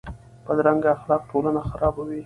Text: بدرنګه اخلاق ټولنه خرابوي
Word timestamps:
بدرنګه 0.45 0.89
اخلاق 0.97 1.21
ټولنه 1.29 1.61
خرابوي 1.69 2.19